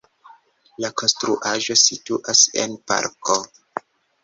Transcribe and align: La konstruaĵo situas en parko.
La 0.85 0.89
konstruaĵo 1.01 1.77
situas 1.83 2.43
en 2.65 2.77
parko. 2.95 3.39